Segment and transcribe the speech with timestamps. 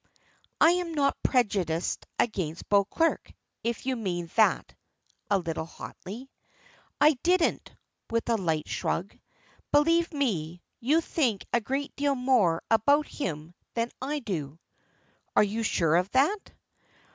[0.59, 4.73] "I am not prejudiced against Beauclerk, if you mean that,"
[5.29, 6.31] a little hotly.
[6.99, 7.71] "I didn't,"
[8.09, 9.15] with a light shrug.
[9.71, 14.57] "Believe me, you think a great deal more about him than I do."
[15.35, 16.51] "Are you sure of that?"